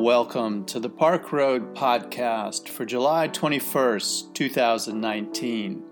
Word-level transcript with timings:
Welcome 0.00 0.64
to 0.64 0.80
the 0.80 0.88
Park 0.88 1.30
Road 1.30 1.74
Podcast 1.74 2.70
for 2.70 2.86
July 2.86 3.28
21st, 3.28 4.32
2019. 4.32 5.82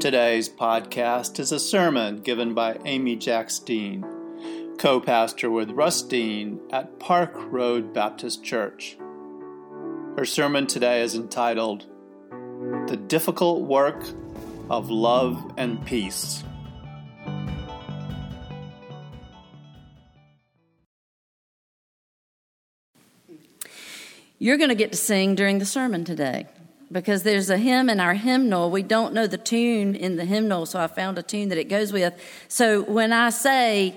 Today's 0.00 0.48
podcast 0.48 1.38
is 1.38 1.52
a 1.52 1.60
sermon 1.60 2.16
given 2.16 2.52
by 2.52 2.80
Amy 2.84 3.14
Jacks 3.14 3.60
Dean, 3.60 4.04
co 4.78 5.00
pastor 5.00 5.48
with 5.48 5.70
Russ 5.70 6.02
Dean 6.02 6.58
at 6.72 6.98
Park 6.98 7.36
Road 7.36 7.94
Baptist 7.94 8.42
Church. 8.42 8.98
Her 10.16 10.24
sermon 10.24 10.66
today 10.66 11.02
is 11.02 11.14
entitled 11.14 11.86
The 12.88 12.96
Difficult 12.96 13.62
Work 13.62 14.02
of 14.68 14.90
Love 14.90 15.52
and 15.56 15.86
Peace. 15.86 16.42
You're 24.42 24.56
going 24.56 24.70
to 24.70 24.74
get 24.74 24.92
to 24.92 24.98
sing 24.98 25.34
during 25.34 25.58
the 25.58 25.66
sermon 25.66 26.02
today 26.02 26.46
because 26.90 27.24
there's 27.24 27.50
a 27.50 27.58
hymn 27.58 27.90
in 27.90 28.00
our 28.00 28.14
hymnal. 28.14 28.70
We 28.70 28.82
don't 28.82 29.12
know 29.12 29.26
the 29.26 29.36
tune 29.36 29.94
in 29.94 30.16
the 30.16 30.24
hymnal, 30.24 30.64
so 30.64 30.80
I 30.80 30.86
found 30.86 31.18
a 31.18 31.22
tune 31.22 31.50
that 31.50 31.58
it 31.58 31.68
goes 31.68 31.92
with. 31.92 32.14
So 32.48 32.80
when 32.82 33.12
I 33.12 33.28
say, 33.28 33.94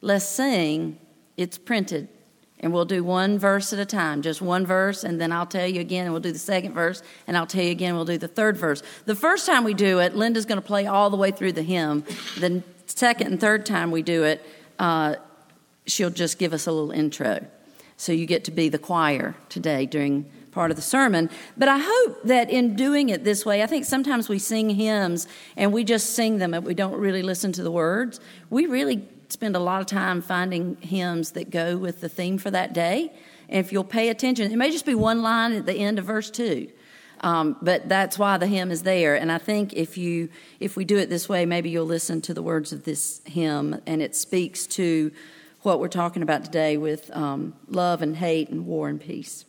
let's 0.00 0.24
sing, 0.24 0.96
it's 1.36 1.58
printed. 1.58 2.08
And 2.60 2.72
we'll 2.72 2.84
do 2.84 3.02
one 3.02 3.36
verse 3.36 3.72
at 3.72 3.80
a 3.80 3.84
time, 3.84 4.22
just 4.22 4.40
one 4.40 4.64
verse, 4.64 5.02
and 5.02 5.20
then 5.20 5.32
I'll 5.32 5.44
tell 5.44 5.66
you 5.66 5.80
again, 5.80 6.04
and 6.04 6.14
we'll 6.14 6.22
do 6.22 6.30
the 6.30 6.38
second 6.38 6.72
verse, 6.72 7.02
and 7.26 7.36
I'll 7.36 7.44
tell 7.44 7.64
you 7.64 7.72
again, 7.72 7.96
we'll 7.96 8.04
do 8.04 8.16
the 8.16 8.28
third 8.28 8.56
verse. 8.56 8.80
The 9.06 9.16
first 9.16 9.44
time 9.44 9.64
we 9.64 9.74
do 9.74 9.98
it, 9.98 10.14
Linda's 10.14 10.46
going 10.46 10.60
to 10.60 10.66
play 10.66 10.86
all 10.86 11.10
the 11.10 11.16
way 11.16 11.32
through 11.32 11.52
the 11.52 11.62
hymn. 11.62 12.04
The 12.38 12.62
second 12.86 13.26
and 13.26 13.40
third 13.40 13.66
time 13.66 13.90
we 13.90 14.02
do 14.02 14.22
it, 14.22 14.46
uh, 14.78 15.16
she'll 15.84 16.10
just 16.10 16.38
give 16.38 16.52
us 16.52 16.68
a 16.68 16.72
little 16.72 16.92
intro. 16.92 17.44
So 17.96 18.12
you 18.12 18.26
get 18.26 18.44
to 18.44 18.50
be 18.50 18.68
the 18.68 18.78
choir 18.78 19.34
today 19.48 19.86
during 19.86 20.30
part 20.50 20.70
of 20.70 20.76
the 20.76 20.82
sermon. 20.82 21.28
But 21.56 21.68
I 21.68 21.78
hope 21.78 22.22
that 22.24 22.48
in 22.48 22.76
doing 22.76 23.08
it 23.08 23.24
this 23.24 23.44
way, 23.44 23.62
I 23.62 23.66
think 23.66 23.84
sometimes 23.84 24.28
we 24.28 24.38
sing 24.38 24.70
hymns 24.70 25.26
and 25.56 25.72
we 25.72 25.84
just 25.84 26.14
sing 26.14 26.38
them 26.38 26.54
and 26.54 26.64
we 26.64 26.74
don't 26.74 26.96
really 26.96 27.22
listen 27.22 27.52
to 27.52 27.62
the 27.62 27.70
words. 27.70 28.20
We 28.50 28.66
really 28.66 29.06
spend 29.28 29.56
a 29.56 29.58
lot 29.58 29.80
of 29.80 29.86
time 29.86 30.22
finding 30.22 30.76
hymns 30.76 31.32
that 31.32 31.50
go 31.50 31.76
with 31.76 32.00
the 32.00 32.08
theme 32.08 32.38
for 32.38 32.50
that 32.52 32.72
day. 32.72 33.12
And 33.48 33.64
if 33.64 33.72
you'll 33.72 33.84
pay 33.84 34.08
attention, 34.08 34.50
it 34.52 34.56
may 34.56 34.70
just 34.70 34.86
be 34.86 34.94
one 34.94 35.22
line 35.22 35.52
at 35.52 35.66
the 35.66 35.74
end 35.74 35.98
of 35.98 36.04
verse 36.04 36.30
two. 36.30 36.70
Um, 37.20 37.56
but 37.62 37.88
that's 37.88 38.18
why 38.18 38.36
the 38.36 38.46
hymn 38.46 38.70
is 38.70 38.82
there. 38.82 39.14
And 39.16 39.32
I 39.32 39.38
think 39.38 39.72
if 39.72 39.96
you 39.96 40.28
if 40.60 40.76
we 40.76 40.84
do 40.84 40.98
it 40.98 41.08
this 41.08 41.28
way, 41.28 41.46
maybe 41.46 41.70
you'll 41.70 41.86
listen 41.86 42.20
to 42.22 42.34
the 42.34 42.42
words 42.42 42.72
of 42.72 42.84
this 42.84 43.22
hymn, 43.24 43.80
and 43.86 44.02
it 44.02 44.14
speaks 44.14 44.66
to 44.66 45.10
what 45.64 45.80
we're 45.80 45.88
talking 45.88 46.22
about 46.22 46.44
today 46.44 46.76
with 46.76 47.10
um, 47.16 47.54
love 47.68 48.02
and 48.02 48.16
hate 48.16 48.50
and 48.50 48.66
war 48.66 48.88
and 48.88 49.00
peace. 49.00 49.44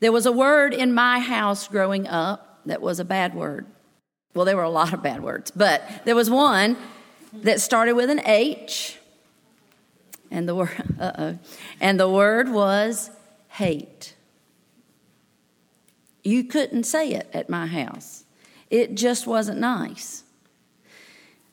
There 0.00 0.12
was 0.12 0.26
a 0.26 0.32
word 0.32 0.74
in 0.74 0.92
my 0.92 1.18
house 1.18 1.66
growing 1.66 2.06
up 2.06 2.60
that 2.66 2.82
was 2.82 3.00
a 3.00 3.04
bad 3.04 3.34
word. 3.34 3.66
Well, 4.34 4.44
there 4.44 4.56
were 4.56 4.62
a 4.62 4.70
lot 4.70 4.92
of 4.92 5.02
bad 5.02 5.22
words, 5.22 5.50
but 5.50 5.82
there 6.04 6.14
was 6.14 6.30
one 6.30 6.76
that 7.32 7.60
started 7.60 7.94
with 7.94 8.10
an 8.10 8.20
H, 8.26 8.98
and 10.30 10.48
the 10.48 10.54
word, 10.54 10.70
uh-oh, 11.00 11.38
and 11.80 11.98
the 11.98 12.08
word 12.08 12.50
was 12.50 13.10
hate. 13.48 14.14
You 16.22 16.44
couldn't 16.44 16.84
say 16.84 17.12
it 17.12 17.28
at 17.32 17.48
my 17.48 17.66
house. 17.66 18.24
It 18.68 18.94
just 18.94 19.26
wasn't 19.26 19.58
nice. 19.58 20.22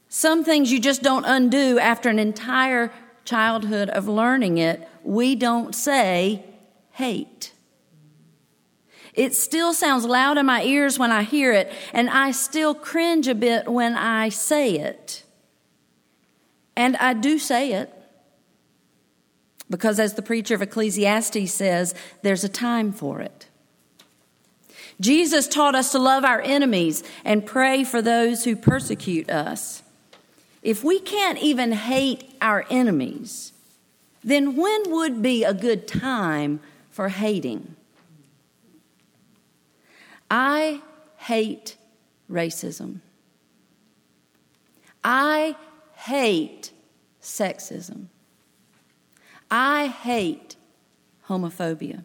Some 0.09 0.44
things 0.44 0.72
you 0.72 0.80
just 0.80 1.03
don't 1.03 1.25
undo 1.25 1.80
after 1.80 2.09
an 2.09 2.19
entire 2.19 2.91
childhood 3.25 3.89
of 3.89 4.08
learning 4.08 4.58
it. 4.58 4.88
We 5.03 5.36
don't 5.36 5.75
say 5.75 6.45
hate. 6.91 7.51
It 9.13 9.34
still 9.34 9.73
sounds 9.73 10.06
loud 10.06 10.38
in 10.38 10.45
my 10.45 10.63
ears 10.63 11.00
when 11.00 11.12
I 11.12 11.23
hear 11.23 11.51
it, 11.51 11.72
and 11.91 12.09
I 12.09 12.31
still 12.31 12.75
cringe 12.75 13.28
a 13.28 13.35
bit 13.35 13.68
when 13.68 13.95
I 13.95 14.29
say 14.29 14.75
it. 14.78 15.23
And 16.75 16.95
I 16.97 17.13
do 17.13 17.39
say 17.39 17.74
it. 17.74 17.91
Because, 19.69 20.00
as 20.00 20.13
the 20.13 20.22
preacher 20.22 20.56
of 20.56 20.62
Ecclesiastes 20.62 21.51
says, 21.51 21.95
there's 22.22 22.44
a 22.44 22.50
time 22.50 22.94
for 22.94 23.19
it. 23.19 23.47
Jesus 25.01 25.47
taught 25.47 25.75
us 25.75 25.91
to 25.91 26.00
love 26.00 26.24
our 26.24 26.41
enemies 26.41 27.03
and 27.25 27.45
pray 27.45 27.84
for 27.84 28.01
those 28.01 28.45
who 28.45 28.56
persecute 28.56 29.29
us. 29.29 29.84
If 30.67 30.83
we 30.83 31.00
can't 31.00 31.38
even 31.38 31.72
hate 31.72 32.29
our 32.41 32.66
enemies, 32.69 33.53
then 34.22 34.57
when 34.57 34.91
would 34.91 35.22
be 35.22 35.45
a 35.45 35.53
good 35.53 35.88
time 35.88 36.59
for 36.89 37.07
hating? 37.07 37.78
I 40.29 40.81
hate 41.16 41.77
racism. 42.29 43.00
I 45.06 45.56
hate 45.94 46.72
sexism. 47.22 48.07
I 49.50 49.88
hate 49.88 50.57
homophobia. 51.29 52.03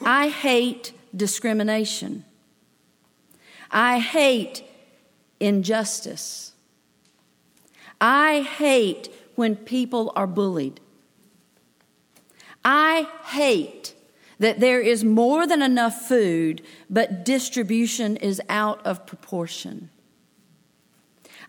I 0.00 0.28
hate 0.28 0.92
discrimination. 1.12 2.24
I 3.68 3.98
hate 3.98 4.62
injustice. 5.42 6.52
I 8.00 8.40
hate 8.40 9.08
when 9.34 9.56
people 9.56 10.12
are 10.16 10.26
bullied. 10.26 10.80
I 12.64 13.08
hate 13.24 13.94
that 14.38 14.60
there 14.60 14.80
is 14.80 15.04
more 15.04 15.46
than 15.46 15.62
enough 15.62 16.02
food, 16.06 16.62
but 16.88 17.24
distribution 17.24 18.16
is 18.16 18.40
out 18.48 18.84
of 18.86 19.06
proportion. 19.06 19.90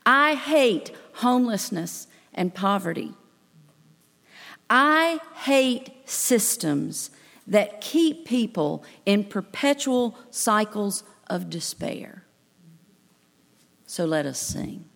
I 0.06 0.36
hate 0.36 0.92
homelessness 1.14 2.08
and 2.34 2.54
poverty. 2.54 3.14
I 4.70 5.20
hate 5.36 5.92
systems 6.06 7.12
that 7.46 7.82
keep 7.82 8.26
people 8.26 8.84
in 9.06 9.24
perpetual 9.24 10.18
cycles 10.30 11.04
of 11.28 11.50
despair. 11.50 12.23
So 13.94 14.06
let 14.06 14.26
us 14.26 14.40
sing. 14.40 14.90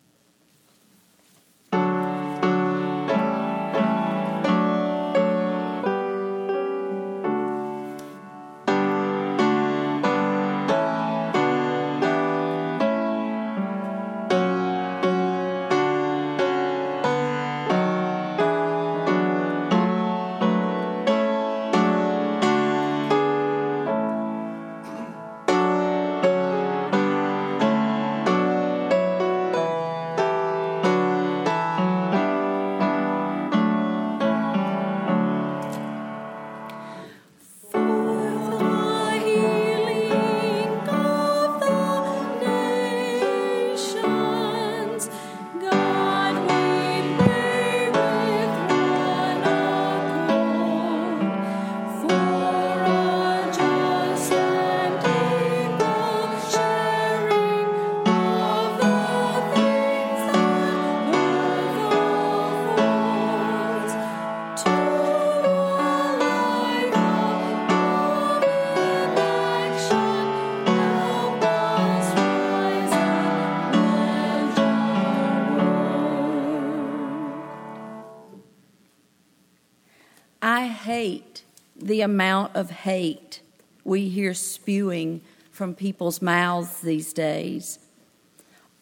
Amount 82.08 82.56
of 82.56 82.72
hate 82.72 83.42
we 83.84 84.08
hear 84.10 84.34
spewing 84.34 85.22
from 85.52 85.76
people's 85.76 86.22
mouths 86.22 86.82
these 86.82 87.12
days. 87.14 87.80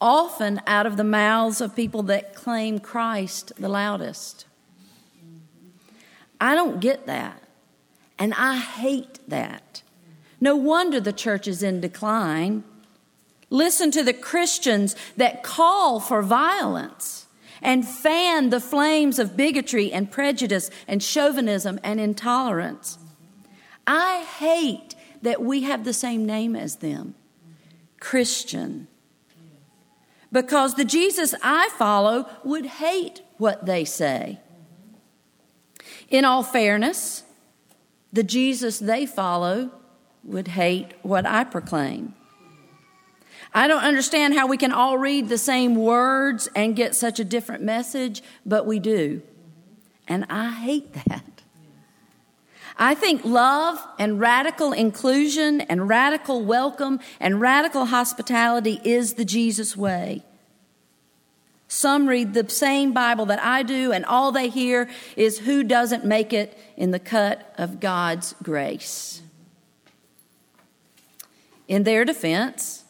often 0.01 0.61
out 0.67 0.85
of 0.85 0.97
the 0.97 1.03
mouths 1.03 1.61
of 1.61 1.75
people 1.75 2.03
that 2.03 2.35
claim 2.35 2.79
Christ 2.79 3.51
the 3.57 3.69
loudest. 3.69 4.45
I 6.39 6.53
don't 6.53 6.79
get 6.79 7.05
that. 7.07 7.41
And 8.19 8.33
I 8.35 8.57
hate 8.57 9.19
that. 9.27 9.81
No 10.39 10.55
wonder 10.55 10.99
the 10.99 11.13
church 11.13 11.47
is 11.47 11.63
in 11.63 11.81
decline. 11.81 12.63
Listen 13.49 13.89
to 13.91 14.03
the 14.03 14.13
Christians 14.13 14.95
that 15.17 15.43
call 15.43 15.99
for 15.99 16.21
violence 16.21 17.25
and 17.61 17.87
fan 17.87 18.49
the 18.49 18.59
flames 18.59 19.17
of 19.17 19.37
bigotry 19.37 19.91
and 19.91 20.11
prejudice 20.11 20.69
and 20.87 21.01
chauvinism 21.01 21.79
and 21.83 21.99
intolerance. 21.99 22.99
I 23.87 24.23
hate 24.23 24.95
that 25.21 25.41
we 25.41 25.61
have 25.61 25.83
the 25.83 25.93
same 25.93 26.25
name 26.25 26.55
as 26.55 26.77
them 26.77 27.15
Christian. 27.99 28.87
Because 30.31 30.75
the 30.75 30.85
Jesus 30.85 31.33
I 31.41 31.69
follow 31.77 32.27
would 32.43 32.65
hate 32.65 33.21
what 33.37 33.65
they 33.65 33.85
say. 33.85 34.39
In 36.09 36.25
all 36.25 36.43
fairness, 36.43 37.23
the 38.11 38.23
Jesus 38.23 38.79
they 38.79 39.05
follow 39.05 39.71
would 40.23 40.49
hate 40.49 40.93
what 41.03 41.25
I 41.25 41.43
proclaim. 41.43 42.15
I 43.53 43.67
don't 43.67 43.83
understand 43.83 44.33
how 44.33 44.47
we 44.47 44.57
can 44.57 44.71
all 44.71 44.97
read 44.97 45.29
the 45.29 45.37
same 45.37 45.75
words 45.75 46.49
and 46.55 46.75
get 46.75 46.95
such 46.95 47.19
a 47.19 47.23
different 47.23 47.63
message, 47.63 48.21
but 48.45 48.65
we 48.65 48.79
do. 48.79 49.21
And 50.07 50.25
I 50.29 50.51
hate 50.51 50.93
that. 51.05 51.34
I 52.77 52.93
think 52.93 53.23
love 53.23 53.85
and 53.97 54.19
radical 54.19 54.73
inclusion 54.73 55.61
and 55.61 55.87
radical 55.87 56.43
welcome 56.43 56.99
and 57.19 57.39
radical 57.39 57.85
hospitality 57.85 58.81
is 58.83 59.13
the 59.13 59.25
Jesus 59.25 59.77
way. 59.77 60.23
Some 61.67 62.07
read 62.07 62.33
the 62.33 62.49
same 62.49 62.93
Bible 62.93 63.25
that 63.27 63.41
I 63.41 63.63
do, 63.63 63.91
and 63.91 64.05
all 64.05 64.31
they 64.31 64.49
hear 64.49 64.89
is 65.15 65.39
who 65.39 65.63
doesn't 65.63 66.05
make 66.05 66.31
it 66.31 66.57
in 66.77 66.91
the 66.91 66.99
cut 66.99 67.53
of 67.57 67.79
God's 67.79 68.35
grace. 68.43 69.21
In 71.67 71.83
their 71.83 72.05
defense, 72.05 72.83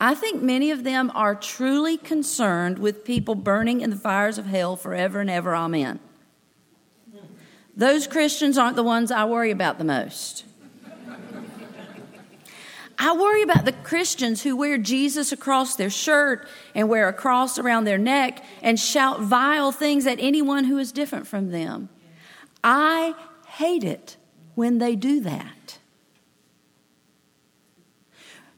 I 0.00 0.14
think 0.14 0.42
many 0.42 0.70
of 0.70 0.84
them 0.84 1.10
are 1.14 1.34
truly 1.34 1.96
concerned 1.96 2.78
with 2.78 3.04
people 3.04 3.34
burning 3.34 3.80
in 3.80 3.90
the 3.90 3.96
fires 3.96 4.38
of 4.38 4.46
hell 4.46 4.76
forever 4.76 5.20
and 5.20 5.30
ever. 5.30 5.54
Amen. 5.54 5.98
Those 7.76 8.06
Christians 8.06 8.56
aren't 8.56 8.76
the 8.76 8.82
ones 8.82 9.10
I 9.10 9.24
worry 9.24 9.50
about 9.50 9.78
the 9.78 9.84
most. 9.84 10.44
I 12.96 13.16
worry 13.16 13.42
about 13.42 13.64
the 13.64 13.72
Christians 13.72 14.42
who 14.42 14.56
wear 14.56 14.78
Jesus 14.78 15.32
across 15.32 15.74
their 15.74 15.90
shirt 15.90 16.46
and 16.74 16.88
wear 16.88 17.08
a 17.08 17.12
cross 17.12 17.58
around 17.58 17.84
their 17.84 17.98
neck 17.98 18.44
and 18.62 18.78
shout 18.78 19.20
vile 19.20 19.72
things 19.72 20.06
at 20.06 20.18
anyone 20.20 20.64
who 20.64 20.78
is 20.78 20.92
different 20.92 21.26
from 21.26 21.50
them. 21.50 21.88
I 22.62 23.14
hate 23.48 23.82
it 23.82 24.16
when 24.54 24.78
they 24.78 24.94
do 24.94 25.20
that. 25.20 25.78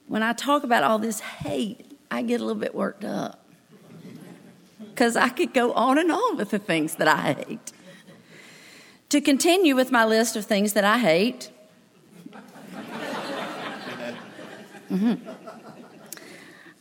When 0.07 0.23
I 0.23 0.35
talk 0.35 0.63
about 0.63 0.85
all 0.85 0.99
this 0.99 1.21
hate, 1.21 1.99
I 2.11 2.23
get 2.23 2.41
a 2.41 2.45
little 2.45 2.61
bit 2.61 2.75
worked 2.75 3.05
up. 3.05 3.43
Because 4.79 5.17
I 5.17 5.31
could 5.31 5.53
go 5.53 5.73
on 5.73 5.99
and 5.99 6.13
on 6.13 6.37
with 6.37 6.51
the 6.51 6.59
things 6.59 6.97
that 6.97 7.09
I 7.09 7.33
hate. 7.33 7.73
To 9.11 9.21
continue 9.21 9.77
with 9.77 9.93
my 9.93 10.05
list 10.05 10.37
of 10.37 10.45
things 10.45 10.73
that 10.73 10.85
I 10.85 10.99
hate, 10.99 11.51
Mm-hmm. 14.91 15.29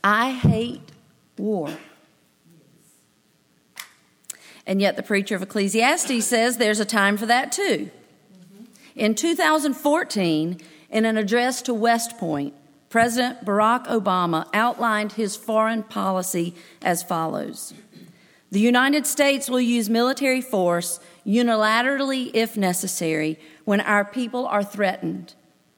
I 0.04 0.32
hate 0.32 0.82
war. 1.38 1.70
And 4.68 4.82
yet, 4.82 4.96
the 4.96 5.04
preacher 5.04 5.36
of 5.36 5.42
Ecclesiastes 5.42 6.26
says 6.26 6.58
there's 6.58 6.80
a 6.80 6.86
time 6.86 7.18
for 7.18 7.26
that 7.26 7.52
too. 7.52 7.90
In 8.96 9.16
2014, 9.16 10.62
in 10.90 11.06
an 11.06 11.18
address 11.18 11.62
to 11.64 11.74
West 11.74 12.18
Point, 12.18 12.54
President 12.90 13.44
Barack 13.44 13.88
Obama 13.88 14.48
outlined 14.54 15.14
his 15.14 15.36
foreign 15.36 15.84
policy 15.84 16.56
as 16.82 17.04
follows 17.04 17.74
The 18.52 18.60
United 18.60 19.06
States 19.06 19.50
will 19.50 19.60
use 19.60 19.90
military 19.90 20.42
force 20.42 21.00
unilaterally 21.26 22.32
if 22.34 22.56
necessary 22.56 23.40
when 23.64 23.82
our 23.82 24.06
people 24.06 24.46
are 24.46 24.64
threatened 24.64 25.34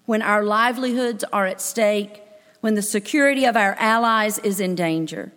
when 0.08 0.22
our 0.22 0.42
livelihoods 0.42 1.24
are 1.32 1.46
at 1.46 1.62
stake, 1.62 2.24
when 2.62 2.74
the 2.74 2.82
security 2.82 3.46
of 3.46 3.56
our 3.56 3.76
allies 3.78 4.40
is 4.40 4.60
in 4.60 4.74
danger. 4.74 5.32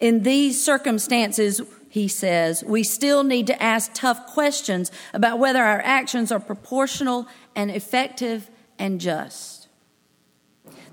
In 0.00 0.24
these 0.24 0.64
circumstances, 0.64 1.60
he 1.88 2.08
says, 2.08 2.64
we 2.64 2.82
still 2.82 3.22
need 3.22 3.46
to 3.46 3.62
ask 3.62 3.92
tough 3.92 4.26
questions 4.26 4.90
about 5.12 5.38
whether 5.38 5.62
our 5.62 5.82
actions 5.82 6.32
are 6.32 6.40
proportional 6.40 7.28
and 7.54 7.70
effective 7.70 8.50
and 8.78 8.98
just. 8.98 9.68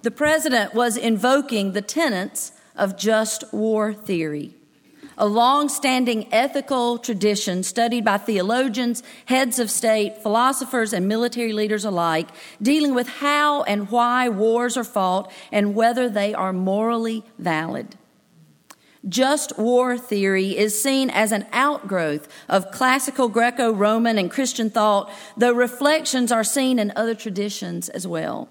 The 0.01 0.11
president 0.11 0.73
was 0.73 0.97
invoking 0.97 1.71
the 1.71 1.81
tenets 1.81 2.51
of 2.75 2.97
just 2.97 3.51
war 3.53 3.93
theory 3.93 4.55
a 5.19 5.27
long 5.27 5.69
standing 5.69 6.33
ethical 6.33 6.97
tradition 6.97 7.61
studied 7.61 8.05
by 8.05 8.17
theologians, 8.17 9.03
heads 9.25 9.59
of 9.59 9.69
state, 9.69 10.23
philosophers, 10.23 10.93
and 10.93 11.07
military 11.07 11.53
leaders 11.53 11.85
alike, 11.85 12.29
dealing 12.61 12.95
with 12.95 13.07
how 13.07 13.63
and 13.63 13.91
why 13.91 14.29
wars 14.29 14.77
are 14.77 14.83
fought 14.83 15.31
and 15.51 15.75
whether 15.75 16.09
they 16.09 16.33
are 16.33 16.53
morally 16.53 17.23
valid. 17.37 17.95
Just 19.07 19.57
war 19.57 19.97
theory 19.97 20.57
is 20.57 20.81
seen 20.81 21.09
as 21.09 21.31
an 21.31 21.45
outgrowth 21.53 22.27
of 22.49 22.71
classical 22.71 23.29
Greco 23.29 23.71
Roman 23.71 24.17
and 24.17 24.31
Christian 24.31 24.69
thought, 24.69 25.11
though 25.37 25.53
reflections 25.53 26.31
are 26.31 26.43
seen 26.43 26.79
in 26.79 26.91
other 26.95 27.15
traditions 27.15 27.87
as 27.89 28.07
well. 28.07 28.49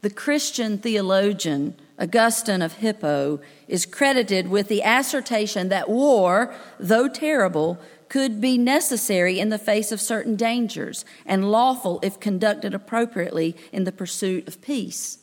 The 0.00 0.10
Christian 0.10 0.78
theologian 0.78 1.76
Augustine 1.98 2.62
of 2.62 2.74
Hippo, 2.74 3.40
is 3.66 3.86
credited 3.86 4.48
with 4.48 4.68
the 4.68 4.82
assertion 4.82 5.68
that 5.68 5.88
war, 5.88 6.54
though 6.78 7.08
terrible, 7.08 7.78
could 8.08 8.40
be 8.40 8.56
necessary 8.56 9.38
in 9.38 9.48
the 9.48 9.58
face 9.58 9.92
of 9.92 10.00
certain 10.00 10.36
dangers 10.36 11.04
and 11.26 11.50
lawful 11.50 11.98
if 12.02 12.20
conducted 12.20 12.74
appropriately 12.74 13.56
in 13.72 13.84
the 13.84 13.92
pursuit 13.92 14.48
of 14.48 14.62
peace. 14.62 15.18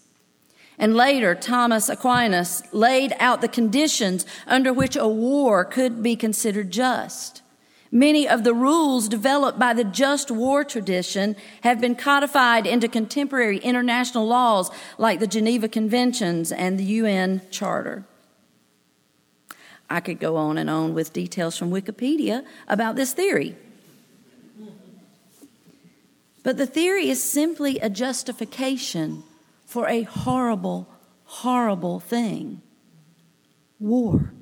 And 0.77 0.95
later, 0.95 1.36
Thomas 1.36 1.88
Aquinas 1.89 2.62
laid 2.74 3.15
out 3.20 3.41
the 3.41 3.48
conditions 3.48 4.25
under 4.46 4.74
which 4.74 4.96
a 4.96 5.08
war 5.08 5.63
could 5.63 6.03
be 6.03 6.15
considered 6.15 6.70
just. 6.72 7.41
Many 7.95 8.27
of 8.27 8.43
the 8.43 8.53
rules 8.53 9.07
developed 9.07 9.57
by 9.57 9.73
the 9.73 9.85
just 9.85 10.29
war 10.29 10.65
tradition 10.65 11.37
have 11.61 11.79
been 11.79 11.95
codified 11.95 12.67
into 12.67 12.89
contemporary 12.89 13.57
international 13.59 14.27
laws 14.27 14.69
like 14.97 15.21
the 15.21 15.27
Geneva 15.27 15.69
Conventions 15.69 16.51
and 16.51 16.77
the 16.77 16.83
UN 16.83 17.41
Charter. 17.51 18.03
I 19.89 20.01
could 20.01 20.19
go 20.19 20.35
on 20.35 20.57
and 20.57 20.69
on 20.69 20.93
with 20.93 21.13
details 21.13 21.55
from 21.55 21.71
Wikipedia 21.71 22.43
about 22.67 22.97
this 22.97 23.13
theory. 23.13 23.55
But 26.43 26.57
the 26.57 26.67
theory 26.67 27.07
is 27.09 27.23
simply 27.23 27.79
a 27.79 27.89
justification 27.89 29.23
for 29.65 29.87
a 29.87 30.01
horrible, 30.01 30.89
horrible 31.23 32.01
thing 32.01 32.61
war. 33.79 34.33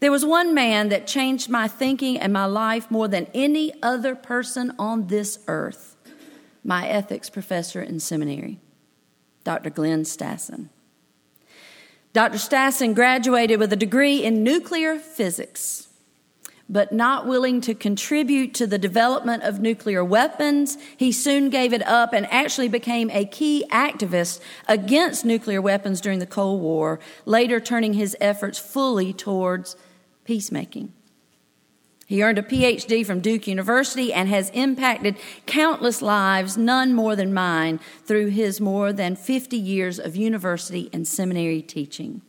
There 0.00 0.12
was 0.12 0.24
one 0.24 0.54
man 0.54 0.90
that 0.90 1.06
changed 1.06 1.48
my 1.48 1.68
thinking 1.68 2.18
and 2.18 2.32
my 2.32 2.44
life 2.44 2.90
more 2.90 3.08
than 3.08 3.28
any 3.34 3.72
other 3.82 4.14
person 4.14 4.72
on 4.78 5.06
this 5.06 5.38
earth 5.48 5.96
my 6.66 6.88
ethics 6.88 7.30
professor 7.30 7.80
in 7.80 8.00
seminary, 8.00 8.58
Dr. 9.44 9.70
Glenn 9.70 10.02
Stassen. 10.02 10.68
Dr. 12.12 12.38
Stassen 12.38 12.94
graduated 12.94 13.60
with 13.60 13.72
a 13.72 13.76
degree 13.76 14.24
in 14.24 14.42
nuclear 14.42 14.98
physics, 14.98 15.86
but 16.68 16.92
not 16.92 17.26
willing 17.26 17.60
to 17.60 17.74
contribute 17.74 18.52
to 18.54 18.66
the 18.66 18.78
development 18.78 19.44
of 19.44 19.60
nuclear 19.60 20.04
weapons, 20.04 20.76
he 20.96 21.12
soon 21.12 21.50
gave 21.50 21.72
it 21.72 21.86
up 21.86 22.12
and 22.12 22.26
actually 22.32 22.68
became 22.68 23.10
a 23.10 23.24
key 23.24 23.64
activist 23.70 24.40
against 24.66 25.24
nuclear 25.24 25.62
weapons 25.62 26.00
during 26.00 26.18
the 26.18 26.26
Cold 26.26 26.60
War, 26.60 26.98
later 27.26 27.60
turning 27.60 27.92
his 27.92 28.16
efforts 28.20 28.58
fully 28.58 29.12
towards 29.12 29.76
peacemaking. 30.26 30.92
He 32.06 32.22
earned 32.22 32.38
a 32.38 32.42
PhD 32.42 33.04
from 33.04 33.20
Duke 33.20 33.48
University 33.48 34.12
and 34.12 34.28
has 34.28 34.50
impacted 34.50 35.16
countless 35.46 36.00
lives, 36.02 36.56
none 36.56 36.94
more 36.94 37.16
than 37.16 37.34
mine, 37.34 37.80
through 38.04 38.28
his 38.28 38.60
more 38.60 38.92
than 38.92 39.16
50 39.16 39.56
years 39.56 39.98
of 39.98 40.14
university 40.14 40.88
and 40.92 41.06
seminary 41.06 41.62
teaching. 41.62 42.22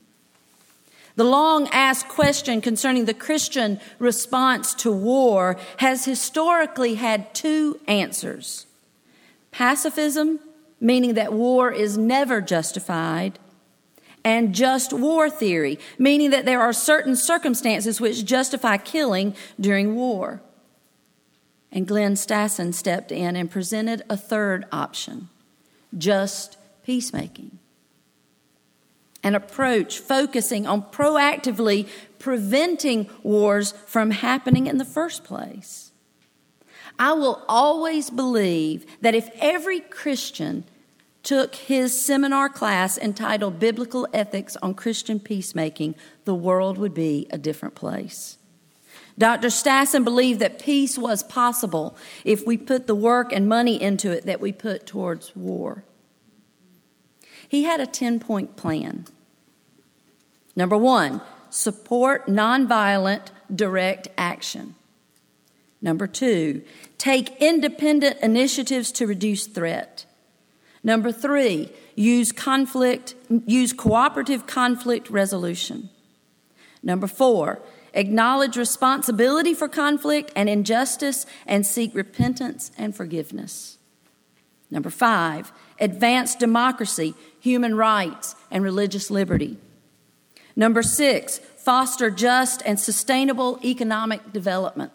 The 1.16 1.24
long 1.24 1.68
asked 1.70 2.10
question 2.10 2.62
concerning 2.62 3.06
the 3.06 3.14
Christian 3.14 3.80
response 4.00 4.74
to 4.76 4.92
war 4.92 5.58
has 5.78 6.06
historically 6.06 6.96
had 6.96 7.34
two 7.34 7.80
answers 7.88 8.66
pacifism, 9.52 10.40
meaning 10.80 11.16
that 11.16 11.34
war 11.34 11.72
is 11.72 11.98
never 11.98 12.42
justified, 12.42 13.40
and 14.28 14.54
just 14.54 14.92
war 14.92 15.30
theory, 15.30 15.80
meaning 15.98 16.32
that 16.32 16.44
there 16.44 16.60
are 16.60 16.74
certain 16.74 17.16
circumstances 17.16 18.02
which 18.02 18.26
justify 18.26 18.76
killing 18.76 19.34
during 19.58 19.96
war. 19.96 20.42
And 21.72 21.88
Glenn 21.88 22.16
Stassen 22.16 22.74
stepped 22.74 23.10
in 23.10 23.38
and 23.38 23.50
presented 23.50 24.04
a 24.10 24.18
third 24.18 24.66
option 24.70 25.30
just 25.98 26.58
peacemaking. 26.84 27.58
An 29.24 29.34
approach 29.34 30.00
focusing 30.00 30.68
on 30.68 30.82
proactively 30.82 31.88
preventing 32.20 33.10
wars 33.24 33.72
from 33.86 34.12
happening 34.12 34.68
in 34.68 34.78
the 34.78 34.84
first 34.84 35.24
place. 35.24 35.94
I 37.00 37.14
will 37.14 37.46
always 37.48 38.10
believe 38.10 38.86
that 39.00 39.16
if 39.16 39.30
every 39.40 39.80
Christian 39.80 40.66
took 41.28 41.56
his 41.56 42.00
seminar 42.06 42.48
class 42.48 42.98
entitled 42.98 43.60
Biblical 43.60 44.08
Ethics 44.14 44.56
on 44.62 44.74
Christian 44.74 45.20
Peacemaking, 45.20 45.94
the 46.24 46.34
world 46.34 46.78
would 46.78 46.94
be 46.94 47.28
a 47.30 47.38
different 47.38 47.76
place. 47.76 48.38
Dr. 49.18 49.50
Stassen 49.50 50.06
believed 50.06 50.40
that 50.40 50.58
peace 50.58 50.98
was 50.98 51.24
possible 51.24 51.98
if 52.24 52.48
we 52.48 52.56
put 52.56 52.88
the 52.88 52.96
work 52.96 53.34
and 53.34 53.46
money 53.46 53.82
into 53.82 54.10
it 54.10 54.26
that 54.26 54.40
we 54.40 54.54
put 54.54 54.88
towards 54.88 55.36
war. 55.36 55.84
He 57.46 57.64
had 57.64 57.82
a 57.82 57.86
10 57.86 58.22
point 58.22 58.56
plan. 58.56 59.06
Number 60.56 60.78
one, 60.78 61.20
support 61.50 62.28
nonviolent 62.28 63.32
direct 63.54 64.08
action. 64.18 64.76
Number 65.82 66.08
two, 66.08 66.62
take 66.98 67.36
independent 67.42 68.18
initiatives 68.22 68.94
to 68.94 69.06
reduce 69.06 69.46
threat. 69.46 70.06
Number 70.88 71.12
three, 71.12 71.70
use 71.96 72.32
conflict, 72.32 73.14
use 73.46 73.74
cooperative 73.74 74.48
conflict 74.48 75.10
resolution. 75.10 75.90
Number 76.82 77.08
four, 77.08 77.60
acknowledge 77.94 78.56
responsibility 78.56 79.54
for 79.54 79.68
conflict 79.68 80.32
and 80.34 80.48
injustice 80.48 81.26
and 81.46 81.66
seek 81.66 81.94
repentance 81.94 82.72
and 82.78 82.96
forgiveness. 82.96 83.78
Number 84.72 84.90
five, 84.90 85.52
advance 85.78 86.36
democracy, 86.36 87.16
human 87.38 87.76
rights, 87.76 88.38
and 88.50 88.64
religious 88.64 89.12
liberty. 89.12 89.58
Number 90.56 90.82
six, 90.82 91.40
foster 91.40 92.10
just 92.10 92.62
and 92.66 92.80
sustainable 92.80 93.60
economic 93.62 94.32
development. 94.32 94.94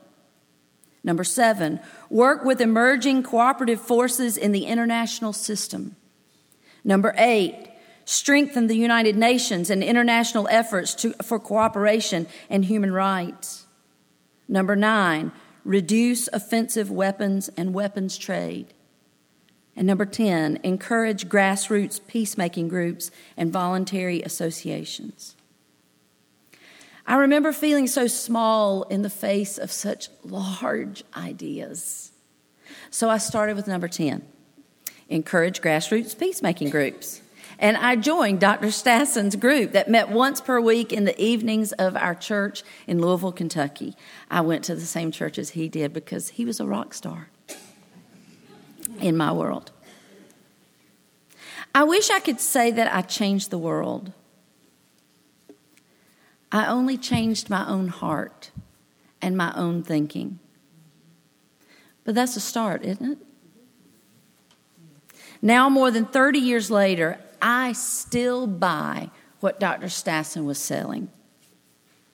Number 1.04 1.24
seven, 1.24 1.80
work 2.10 2.44
with 2.44 2.60
emerging 2.60 3.24
cooperative 3.24 3.80
forces 3.80 4.36
in 4.36 4.52
the 4.52 4.66
international 4.66 5.32
system. 5.32 5.96
Number 6.84 7.14
eight, 7.16 7.70
strengthen 8.04 8.66
the 8.66 8.76
United 8.76 9.16
Nations 9.16 9.70
and 9.70 9.82
international 9.82 10.48
efforts 10.48 10.94
to, 10.96 11.12
for 11.22 11.38
cooperation 11.38 12.26
and 12.48 12.64
human 12.64 12.92
rights. 12.92 13.66
Number 14.48 14.76
nine, 14.76 15.32
reduce 15.64 16.28
offensive 16.32 16.90
weapons 16.90 17.48
and 17.56 17.74
weapons 17.74 18.18
trade. 18.18 18.74
And 19.74 19.86
number 19.86 20.04
10, 20.04 20.60
encourage 20.62 21.28
grassroots 21.28 22.00
peacemaking 22.06 22.68
groups 22.68 23.10
and 23.36 23.52
voluntary 23.52 24.22
associations. 24.22 25.34
I 27.06 27.16
remember 27.16 27.52
feeling 27.52 27.86
so 27.86 28.06
small 28.06 28.84
in 28.84 29.02
the 29.02 29.10
face 29.10 29.58
of 29.58 29.72
such 29.72 30.08
large 30.24 31.02
ideas. 31.16 32.12
So 32.90 33.10
I 33.10 33.18
started 33.18 33.56
with 33.56 33.66
number 33.66 33.88
10 33.88 34.26
encourage 35.08 35.60
grassroots 35.60 36.18
peacemaking 36.18 36.70
groups. 36.70 37.20
And 37.58 37.76
I 37.76 37.96
joined 37.96 38.40
Dr. 38.40 38.68
Stassen's 38.68 39.36
group 39.36 39.72
that 39.72 39.88
met 39.88 40.08
once 40.08 40.40
per 40.40 40.60
week 40.60 40.92
in 40.92 41.04
the 41.04 41.20
evenings 41.22 41.72
of 41.72 41.96
our 41.96 42.14
church 42.14 42.62
in 42.86 43.00
Louisville, 43.00 43.30
Kentucky. 43.30 43.94
I 44.30 44.40
went 44.40 44.64
to 44.64 44.74
the 44.74 44.80
same 44.80 45.12
church 45.12 45.38
as 45.38 45.50
he 45.50 45.68
did 45.68 45.92
because 45.92 46.30
he 46.30 46.44
was 46.44 46.60
a 46.60 46.66
rock 46.66 46.94
star 46.94 47.28
in 49.00 49.16
my 49.16 49.32
world. 49.32 49.70
I 51.74 51.84
wish 51.84 52.10
I 52.10 52.20
could 52.20 52.40
say 52.40 52.70
that 52.70 52.92
I 52.92 53.02
changed 53.02 53.50
the 53.50 53.58
world. 53.58 54.12
I 56.52 56.66
only 56.66 56.98
changed 56.98 57.48
my 57.48 57.66
own 57.66 57.88
heart 57.88 58.50
and 59.22 59.36
my 59.36 59.52
own 59.56 59.82
thinking. 59.82 60.38
But 62.04 62.14
that's 62.14 62.36
a 62.36 62.40
start, 62.40 62.84
isn't 62.84 63.12
it? 63.12 63.18
Now, 65.40 65.68
more 65.68 65.90
than 65.90 66.04
30 66.04 66.38
years 66.38 66.70
later, 66.70 67.18
I 67.40 67.72
still 67.72 68.46
buy 68.46 69.10
what 69.40 69.58
Dr. 69.58 69.86
Stassen 69.86 70.44
was 70.44 70.58
selling 70.58 71.10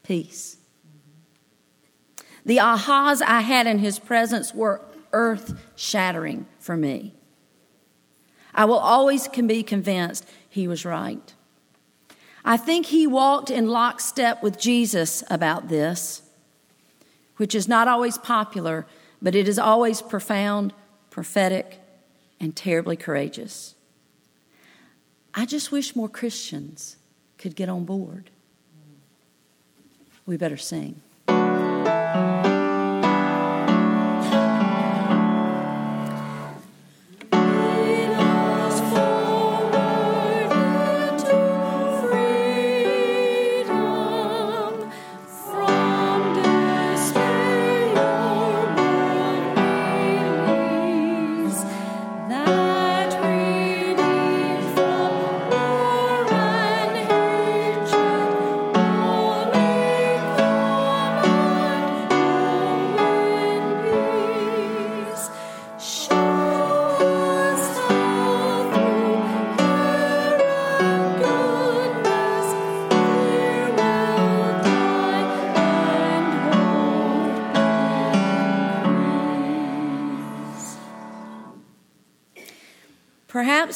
peace. 0.02 0.56
The 2.46 2.56
ahas 2.56 3.20
I 3.20 3.42
had 3.42 3.66
in 3.66 3.80
his 3.80 3.98
presence 3.98 4.54
were 4.54 4.80
earth 5.12 5.60
shattering 5.76 6.46
for 6.58 6.76
me. 6.78 7.14
I 8.54 8.64
will 8.64 8.78
always 8.78 9.28
can 9.28 9.46
be 9.46 9.62
convinced 9.62 10.26
he 10.48 10.66
was 10.66 10.86
right. 10.86 11.34
I 12.48 12.56
think 12.56 12.86
he 12.86 13.06
walked 13.06 13.50
in 13.50 13.68
lockstep 13.68 14.42
with 14.42 14.58
Jesus 14.58 15.22
about 15.28 15.68
this, 15.68 16.22
which 17.36 17.54
is 17.54 17.68
not 17.68 17.88
always 17.88 18.16
popular, 18.16 18.86
but 19.20 19.34
it 19.34 19.46
is 19.46 19.58
always 19.58 20.00
profound, 20.00 20.72
prophetic, 21.10 21.78
and 22.40 22.56
terribly 22.56 22.96
courageous. 22.96 23.74
I 25.34 25.44
just 25.44 25.70
wish 25.70 25.94
more 25.94 26.08
Christians 26.08 26.96
could 27.36 27.54
get 27.54 27.68
on 27.68 27.84
board. 27.84 28.30
We 30.24 30.38
better 30.38 30.56
sing. 30.56 31.02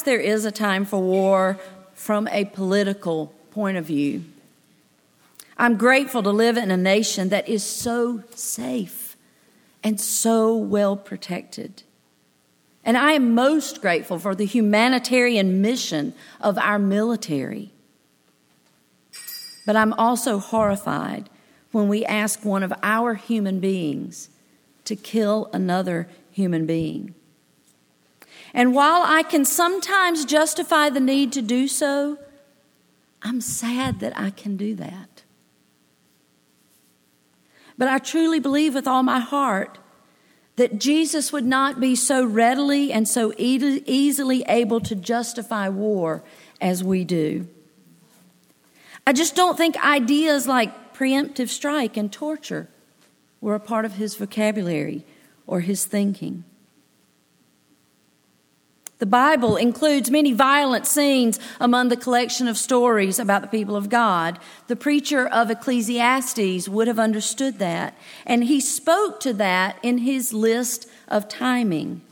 There 0.05 0.21
is 0.21 0.45
a 0.45 0.51
time 0.51 0.85
for 0.85 1.01
war 1.01 1.59
from 1.95 2.27
a 2.29 2.45
political 2.45 3.33
point 3.51 3.77
of 3.77 3.85
view. 3.85 4.25
I'm 5.57 5.77
grateful 5.77 6.23
to 6.25 6.31
live 6.31 6.57
in 6.57 6.71
a 6.71 6.77
nation 6.77 7.29
that 7.29 7.49
is 7.49 7.63
so 7.63 8.25
safe 8.35 9.17
and 9.85 10.01
so 10.01 10.57
well 10.57 10.97
protected. 10.97 11.85
And 12.85 12.97
I 12.97 13.13
am 13.13 13.35
most 13.35 13.81
grateful 13.81 14.19
for 14.19 14.35
the 14.35 14.45
humanitarian 14.45 15.63
mission 15.63 16.15
of 16.41 16.59
our 16.59 16.81
military. 16.81 17.71
But 19.65 19.77
I'm 19.77 19.93
also 19.93 20.39
horrified 20.39 21.31
when 21.71 21.87
we 21.87 22.05
ask 22.05 22.45
one 22.45 22.65
of 22.65 22.73
our 22.83 23.15
human 23.15 23.61
beings 23.61 24.31
to 24.85 24.97
kill 24.97 25.49
another 25.53 26.09
human 26.33 26.67
being. 26.67 27.15
And 28.55 28.75
while 28.75 29.03
I 29.05 29.23
can 29.23 29.45
sometimes 29.45 30.25
justify 30.25 30.91
the 30.91 31.01
need 31.01 31.33
to 31.33 31.43
do 31.43 31.69
so, 31.69 32.19
I'm 33.23 33.41
sad 33.41 34.01
that 34.01 34.19
I 34.19 34.31
can 34.31 34.57
do 34.57 34.75
that. 34.75 35.23
But 37.79 37.89
I 37.89 37.99
truly 37.99 38.41
believe 38.41 38.75
with 38.75 38.87
all 38.87 39.03
my 39.03 39.21
heart 39.21 39.79
that 40.57 40.79
Jesus 40.79 41.33
would 41.33 41.47
not 41.47 41.81
be 41.81 41.97
so 41.97 42.25
readily 42.25 42.93
and 42.93 43.09
so 43.09 43.33
e- 43.39 43.83
easily 43.87 44.45
able 44.49 44.81
to 44.81 44.95
justify 44.95 45.69
war 45.69 46.23
as 46.61 46.85
we 46.85 47.05
do. 47.05 47.49
I 49.07 49.13
just 49.13 49.35
don't 49.35 49.57
think 49.57 49.83
ideas 49.85 50.47
like 50.47 50.95
preemptive 50.95 51.49
strike 51.49 51.97
and 51.97 52.13
torture 52.13 52.69
were 53.41 53.55
a 53.55 53.61
part 53.61 53.85
of 53.85 53.95
his 53.95 54.15
vocabulary 54.15 55.05
or 55.47 55.61
his 55.61 55.85
thinking. 55.85 56.45
The 59.03 59.07
Bible 59.07 59.57
includes 59.57 60.13
many 60.13 60.31
violent 60.31 60.87
scenes 60.87 61.41
among 61.59 61.89
the 61.89 61.97
collection 61.97 62.47
of 62.47 62.57
stories 62.57 63.19
about 63.19 63.43
the 63.43 63.49
people 63.49 63.75
of 63.75 63.89
God. 63.89 64.39
The 64.69 64.77
preacher 64.77 65.27
of 65.27 65.51
Ecclesiastes 65.51 66.69
would 66.69 66.87
have 66.87 67.01
understood 67.01 67.59
that, 67.59 67.99
and 68.25 68.45
he 68.45 68.61
spoke 68.61 69.19
to 69.19 69.33
that 69.33 69.77
in 69.83 69.99
his 69.99 70.33
list 70.33 70.89
of 71.09 71.27
timing. 71.27 72.03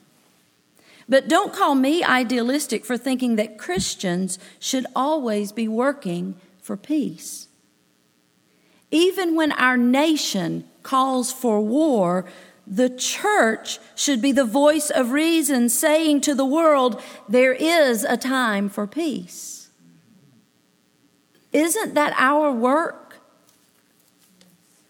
But 1.09 1.29
don't 1.29 1.53
call 1.53 1.77
me 1.77 2.03
idealistic 2.03 2.85
for 2.85 2.97
thinking 2.97 3.37
that 3.37 3.57
Christians 3.57 4.41
should 4.59 4.87
always 4.97 5.53
be 5.53 5.69
working 5.69 6.35
for 6.61 6.77
peace. 6.77 7.47
Even 8.91 9.37
when 9.37 9.53
our 9.53 9.77
nation 9.77 10.65
calls 10.83 11.31
for 11.31 11.61
war, 11.61 12.25
the 12.71 12.89
church 12.89 13.81
should 13.97 14.23
be 14.23 14.31
the 14.31 14.45
voice 14.45 14.91
of 14.91 15.11
reason 15.11 15.69
saying 15.69 16.21
to 16.21 16.37
the 16.37 16.45
world, 16.45 17.03
there 17.29 17.53
is 17.53 18.05
a 18.05 18.17
time 18.17 18.69
for 18.69 18.87
peace. 18.87 19.71
Isn't 21.53 21.95
that 21.95 22.15
our 22.17 22.53
work? 22.53 23.17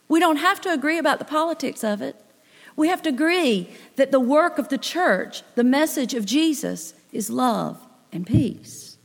We 0.08 0.20
don't 0.20 0.36
have 0.36 0.60
to 0.60 0.72
agree 0.72 0.98
about 0.98 1.20
the 1.20 1.24
politics 1.24 1.82
of 1.82 2.02
it. 2.02 2.16
We 2.76 2.88
have 2.88 3.00
to 3.02 3.08
agree 3.08 3.70
that 3.96 4.10
the 4.10 4.20
work 4.20 4.58
of 4.58 4.68
the 4.68 4.78
church, 4.78 5.42
the 5.54 5.64
message 5.64 6.12
of 6.12 6.26
Jesus, 6.26 6.92
is 7.12 7.30
love 7.30 7.80
and 8.12 8.26
peace. 8.26 8.98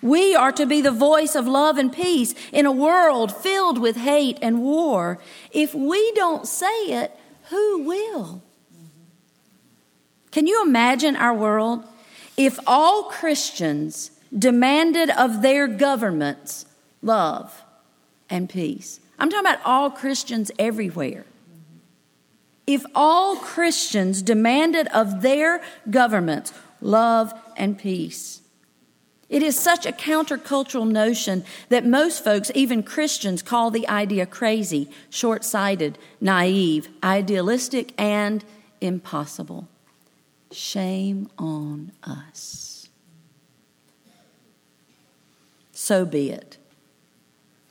We 0.00 0.34
are 0.34 0.52
to 0.52 0.64
be 0.64 0.80
the 0.80 0.90
voice 0.90 1.34
of 1.34 1.46
love 1.46 1.76
and 1.76 1.92
peace 1.92 2.34
in 2.52 2.64
a 2.64 2.72
world 2.72 3.34
filled 3.34 3.78
with 3.78 3.96
hate 3.96 4.38
and 4.40 4.62
war. 4.62 5.18
If 5.50 5.74
we 5.74 6.12
don't 6.12 6.46
say 6.46 6.84
it, 6.86 7.18
who 7.50 7.84
will? 7.84 8.42
Can 10.30 10.46
you 10.46 10.62
imagine 10.62 11.16
our 11.16 11.34
world 11.34 11.84
if 12.36 12.58
all 12.66 13.04
Christians 13.04 14.10
demanded 14.36 15.10
of 15.10 15.42
their 15.42 15.66
governments 15.66 16.66
love 17.02 17.62
and 18.28 18.48
peace? 18.48 19.00
I'm 19.18 19.30
talking 19.30 19.46
about 19.46 19.64
all 19.64 19.90
Christians 19.90 20.50
everywhere. 20.58 21.24
If 22.66 22.84
all 22.94 23.36
Christians 23.36 24.22
demanded 24.22 24.88
of 24.88 25.22
their 25.22 25.62
governments 25.88 26.52
love 26.80 27.32
and 27.56 27.78
peace, 27.78 28.42
it 29.28 29.42
is 29.42 29.58
such 29.58 29.86
a 29.86 29.92
countercultural 29.92 30.88
notion 30.88 31.44
that 31.68 31.84
most 31.84 32.22
folks, 32.22 32.52
even 32.54 32.82
Christians, 32.82 33.42
call 33.42 33.70
the 33.70 33.88
idea 33.88 34.24
crazy, 34.24 34.88
short 35.10 35.44
sighted, 35.44 35.98
naive, 36.20 36.88
idealistic, 37.02 37.92
and 37.98 38.44
impossible. 38.80 39.66
Shame 40.52 41.28
on 41.38 41.90
us. 42.04 42.88
So 45.72 46.04
be 46.04 46.30
it. 46.30 46.56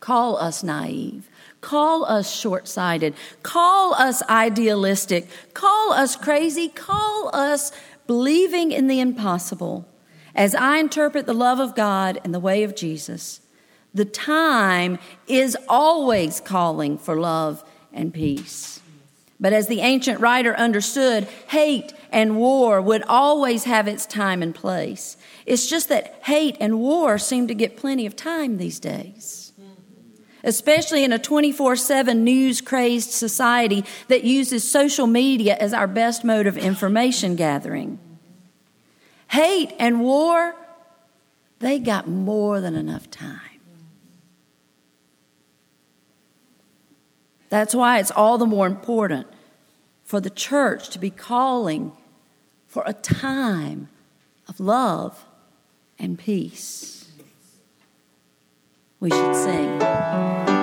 Call 0.02 0.38
us 0.38 0.62
naive. 0.62 1.30
Call 1.62 2.06
us 2.06 2.32
short 2.32 2.68
sighted. 2.68 3.16
Call 3.44 3.96
us 3.96 4.22
idealistic. 4.30 5.28
Call 5.54 5.94
us 5.94 6.16
crazy. 6.16 6.68
Call 6.68 7.32
us 7.34 7.72
believing 8.06 8.72
in 8.72 8.88
the 8.88 9.00
impossible. 9.00 9.88
As 10.36 10.54
I 10.54 10.80
interpret 10.80 11.26
the 11.26 11.34
love 11.34 11.60
of 11.60 11.76
God 11.76 12.20
and 12.24 12.34
the 12.34 12.40
way 12.40 12.64
of 12.64 12.76
Jesus, 12.76 13.40
the 13.94 14.06
time 14.06 15.00
is 15.28 15.58
always 15.70 16.42
calling 16.42 16.98
for 16.98 17.16
love 17.16 17.64
and 17.94 18.14
peace. 18.14 18.82
But 19.40 19.54
as 19.54 19.68
the 19.68 19.80
ancient 19.80 20.20
writer 20.20 20.56
understood, 20.56 21.26
hate 21.48 21.94
and 22.12 22.38
war 22.38 22.82
would 22.82 23.04
always 23.04 23.64
have 23.64 23.88
its 23.88 24.06
time 24.06 24.42
and 24.42 24.54
place. 24.54 25.16
It's 25.46 25.70
just 25.70 25.88
that 25.90 26.20
hate 26.24 26.58
and 26.60 26.80
war 26.80 27.18
seem 27.18 27.48
to 27.48 27.56
get 27.56 27.78
plenty 27.78 28.06
of 28.06 28.16
time 28.16 28.58
these 28.58 28.80
days. 28.80 29.54
Especially 30.44 31.04
in 31.04 31.12
a 31.12 31.18
24 31.18 31.76
7 31.76 32.24
news 32.24 32.62
crazed 32.62 33.12
society 33.12 33.84
that 34.10 34.24
uses 34.24 34.70
social 34.70 35.08
media 35.08 35.58
as 35.60 35.74
our 35.74 35.88
best 35.88 36.24
mode 36.24 36.48
of 36.48 36.58
information 36.58 37.36
gathering. 37.36 38.00
Hate 39.36 39.74
and 39.80 40.00
war, 40.00 40.56
they 41.60 41.78
got 41.78 42.08
more 42.08 42.62
than 42.62 42.74
enough 42.74 43.12
time. 43.12 43.60
That's 47.50 47.76
why 47.76 48.00
it's 48.00 48.12
all 48.12 48.38
the 48.38 48.46
more 48.46 48.66
important 48.66 49.28
for 50.06 50.22
the 50.22 50.30
church 50.30 50.88
to 50.92 51.00
be 51.00 51.10
calling 51.10 51.92
for 52.66 52.84
a 52.86 52.94
time 52.94 53.90
of 54.48 54.62
love 54.62 55.26
and 56.00 56.18
peace. 56.18 57.12
We 59.02 59.10
should 59.10 59.36
sing. 59.36 60.55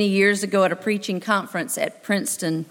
Many 0.00 0.12
years 0.12 0.42
ago 0.42 0.64
at 0.64 0.72
a 0.72 0.76
preaching 0.76 1.20
conference 1.20 1.76
at 1.76 2.02
Princeton, 2.02 2.64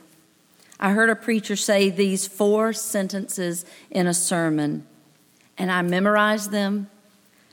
I 0.80 0.94
heard 0.94 1.12
a 1.12 1.16
preacher 1.16 1.56
say 1.56 1.92
these 1.92 2.28
four 2.28 2.74
sentences 2.74 3.66
in 3.92 4.08
a 4.08 4.16
sermon, 4.16 4.88
and 5.56 5.72
I 5.72 5.84
memorized 5.84 6.50
them, 6.50 6.90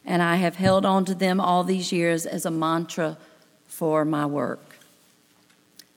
and 0.03 0.23
I 0.23 0.37
have 0.37 0.57
held 0.57 0.87
on 0.87 1.05
to 1.05 1.15
them 1.15 1.43
all 1.43 1.63
these 1.63 1.93
years 1.93 2.25
as 2.25 2.47
a 2.47 2.51
mantra 2.51 3.19
for 3.67 4.07
my 4.07 4.25
work. 4.25 4.79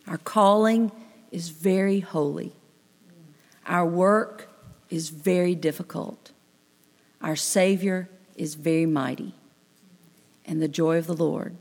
Our 0.10 0.18
calling 0.18 0.92
is 1.32 1.48
very 1.48 2.02
holy, 2.02 2.52
our 3.66 3.86
work 3.86 4.50
is 4.90 5.08
very 5.08 5.56
difficult, 5.56 6.34
our 7.22 7.38
Savior 7.38 8.10
is 8.36 8.56
very 8.56 8.86
mighty, 8.86 9.36
and 10.46 10.62
the 10.62 10.68
joy 10.68 10.98
of 10.98 11.08
the 11.08 11.16
Lord 11.16 11.56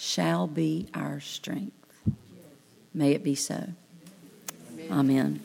shall 0.00 0.46
be 0.46 0.88
our 0.94 1.20
strength. 1.20 1.76
May 2.94 3.12
it 3.12 3.22
be 3.22 3.34
so. 3.34 3.66
Amen. 4.90 5.40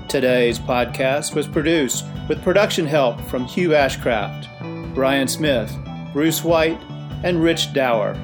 Today's 0.07 0.59
podcast 0.59 1.33
was 1.33 1.47
produced 1.47 2.05
with 2.29 2.43
production 2.43 2.85
help 2.85 3.19
from 3.21 3.45
Hugh 3.45 3.69
Ashcraft, 3.69 4.93
Brian 4.93 5.27
Smith, 5.27 5.75
Bruce 6.13 6.43
White, 6.43 6.79
and 7.23 7.41
Rich 7.41 7.73
Dower. 7.73 8.15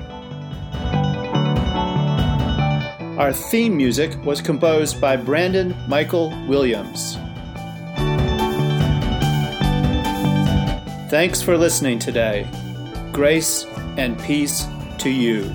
Our 3.17 3.33
theme 3.33 3.75
music 3.75 4.15
was 4.23 4.41
composed 4.41 5.01
by 5.01 5.17
Brandon 5.17 5.75
Michael 5.87 6.29
Williams. 6.47 7.17
Thanks 11.11 11.41
for 11.41 11.57
listening 11.57 11.99
today. 11.99 12.47
Grace 13.11 13.65
and 13.97 14.17
peace 14.21 14.65
to 14.99 15.09
you. 15.09 15.53